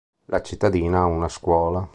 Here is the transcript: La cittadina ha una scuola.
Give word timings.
La 0.31 0.41
cittadina 0.41 1.01
ha 1.01 1.05
una 1.05 1.29
scuola. 1.29 1.87